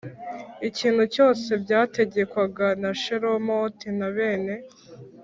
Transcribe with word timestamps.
ikintu 0.67 1.03
cyose 1.13 1.49
byategekwaga 1.63 2.67
na 2.81 2.91
Shelomoti 3.01 3.87
na 3.99 4.07
bene 4.15 4.55